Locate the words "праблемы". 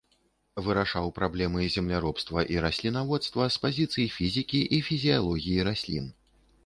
1.17-1.67